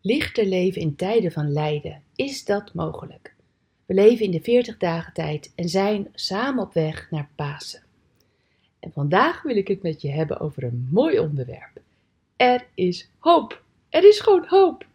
[0.00, 2.02] Lichter leven in tijden van lijden.
[2.14, 3.34] Is dat mogelijk?
[3.86, 7.82] We leven in de 40 dagen tijd en zijn samen op weg naar Pasen.
[8.80, 11.80] En vandaag wil ik het met je hebben over een mooi onderwerp.
[12.36, 13.62] Er is hoop.
[13.88, 14.86] Er is gewoon hoop.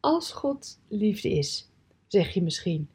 [0.00, 1.70] Als God liefde is,
[2.06, 2.88] zeg je misschien.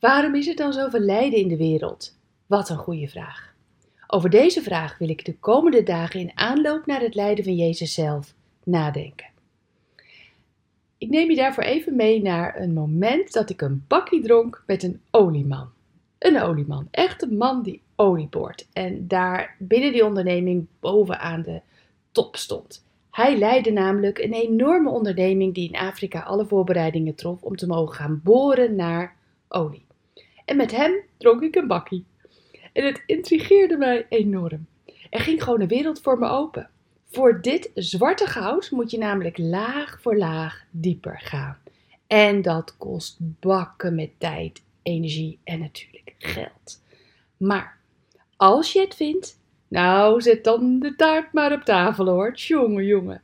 [0.00, 2.18] Waarom is er dan zoveel lijden in de wereld?
[2.46, 3.54] Wat een goede vraag.
[4.06, 7.94] Over deze vraag wil ik de komende dagen in aanloop naar het lijden van Jezus
[7.94, 8.34] zelf
[8.64, 9.34] nadenken.
[10.98, 14.82] Ik neem je daarvoor even mee naar een moment dat ik een bakkie dronk met
[14.82, 15.68] een olieman.
[16.18, 21.60] Een olieman, echt een man die olie boort en daar binnen die onderneming bovenaan de
[22.12, 22.84] top stond.
[23.10, 27.94] Hij leidde namelijk een enorme onderneming die in Afrika alle voorbereidingen trof om te mogen
[27.94, 29.16] gaan boren naar
[29.48, 29.86] olie.
[30.44, 32.04] En met hem dronk ik een bakkie.
[32.72, 34.66] En het intrigeerde mij enorm.
[35.10, 36.70] Er ging gewoon een wereld voor me open.
[37.06, 41.58] Voor dit zwarte goud moet je namelijk laag voor laag dieper gaan.
[42.06, 46.82] En dat kost bakken met tijd, energie en natuurlijk geld.
[47.36, 47.78] Maar
[48.36, 53.22] als je het vindt, nou zet dan de taart maar op tafel hoor, jongen, jongen.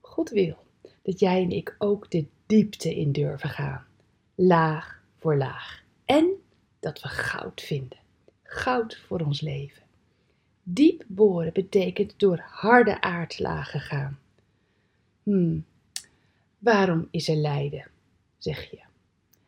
[0.00, 0.56] God wil
[1.02, 3.86] dat jij en ik ook de diepte in durven gaan.
[4.34, 5.82] Laag voor laag.
[6.04, 6.30] En
[6.80, 7.98] dat we goud vinden.
[8.42, 9.82] Goud voor ons leven.
[10.68, 14.18] Diep boren betekent door harde aardlagen gaan.
[15.22, 15.64] Hmm,
[16.58, 17.86] waarom is er lijden,
[18.38, 18.78] zeg je?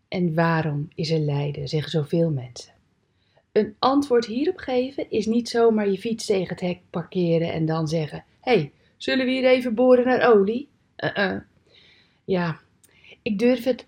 [0.08, 2.72] En waarom is er lijden, zeggen zoveel mensen.
[3.52, 7.88] Een antwoord hierop geven is niet zomaar je fiets tegen het hek parkeren en dan
[7.88, 10.68] zeggen: hey, zullen we hier even boren naar olie?
[10.96, 11.40] Uh -uh.
[12.24, 12.60] Ja,
[13.22, 13.86] ik durf het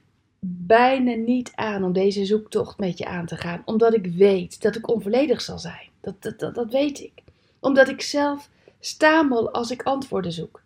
[0.67, 4.77] bijna niet aan om deze zoektocht met je aan te gaan, omdat ik weet dat
[4.77, 5.90] ik onvolledig zal zijn.
[6.01, 7.23] Dat, dat, dat, weet ik.
[7.61, 10.63] Omdat ik zelf stamel als ik antwoorden zoek.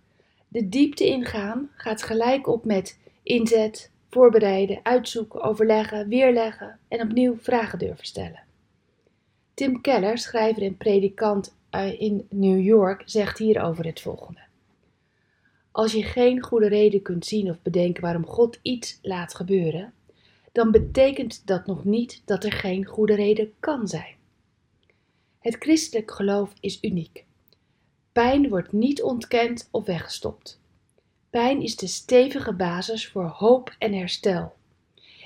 [0.49, 7.79] De diepte ingaan gaat gelijk op met inzet, voorbereiden, uitzoeken, overleggen, weerleggen en opnieuw vragen
[7.79, 8.43] durven stellen.
[9.55, 11.55] Tim Keller, schrijver en predikant
[11.99, 14.41] in New York, zegt hierover het volgende.
[15.71, 19.93] Als je geen goede reden kunt zien of bedenken waarom God iets laat gebeuren,
[20.53, 24.15] dan betekent dat nog niet dat er geen goede reden kan zijn.
[25.44, 27.25] Het christelijk geloof is uniek.
[28.12, 30.60] Pijn wordt niet ontkend of weggestopt.
[31.31, 34.55] Pijn is de stevige basis voor hoop en herstel.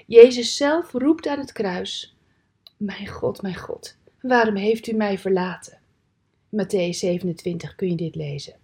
[0.07, 2.17] Jezus zelf roept aan het kruis:
[2.77, 5.79] Mijn God, mijn God, waarom heeft u mij verlaten?
[6.57, 8.55] Matthäus 27 kun je dit lezen.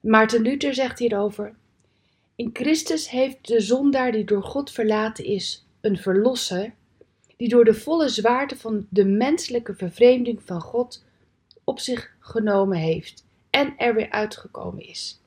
[0.00, 1.54] Maarten Luther zegt hierover:
[2.36, 6.74] In Christus heeft de zondaar die door God verlaten is, een verlosser,
[7.36, 11.04] die door de volle zwaarte van de menselijke vervreemding van God
[11.64, 15.20] op zich genomen heeft en er weer uitgekomen is.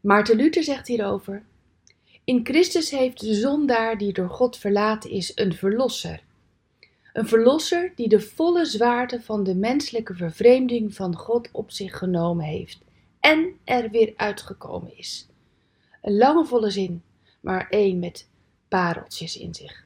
[0.00, 1.42] Maarten Luther zegt hierover:
[2.24, 6.22] In Christus heeft de zondaar die door God verlaten is, een verlosser
[7.12, 12.44] een verlosser die de volle zwaarte van de menselijke vervreemding van God op zich genomen
[12.44, 12.78] heeft
[13.20, 15.26] en er weer uitgekomen is.
[16.02, 17.02] Een lange volle zin,
[17.40, 18.28] maar één met
[18.72, 19.84] pareltjes in zich.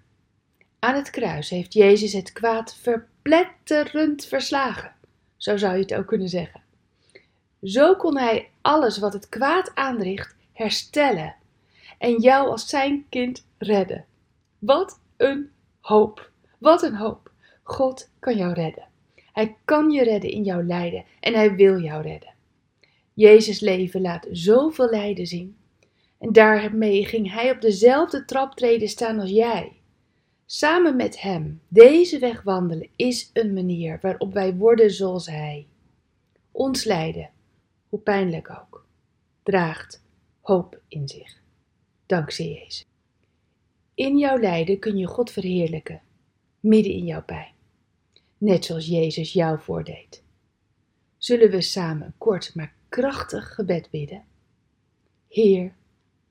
[0.79, 4.95] Aan het kruis heeft Jezus het kwaad verpletterend verslagen.
[5.37, 6.63] Zo zou je het ook kunnen zeggen.
[7.63, 11.35] Zo kon hij alles wat het kwaad aanricht herstellen
[11.99, 14.05] en jou als zijn kind redden.
[14.59, 16.31] Wat een hoop!
[16.59, 17.31] Wat een hoop!
[17.63, 18.89] God kan jou redden.
[19.33, 22.35] Hij kan je redden in jouw lijden en hij wil jou redden.
[23.15, 25.57] Jezus' leven laat zoveel lijden zien.
[26.19, 29.72] En daarmee ging hij op dezelfde traptreden staan als jij.
[30.47, 35.66] Samen met hem deze weg wandelen is een manier waarop wij worden zoals hij.
[36.53, 37.31] Ons lijden,
[37.88, 38.87] hoe pijnlijk ook,
[39.43, 40.04] draagt
[40.41, 41.43] hoop in zich.
[42.06, 42.87] Dankzij Jezus.
[43.94, 46.00] In jouw lijden kun je God verheerlijken
[46.60, 47.53] midden in jouw pijn,
[48.38, 50.22] net zoals Jezus jou voordeed.
[51.16, 54.25] Zullen we samen kort maar krachtig gebed bidden?
[55.28, 55.74] Heer,